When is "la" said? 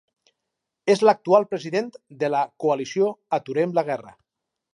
2.37-2.41, 3.79-3.87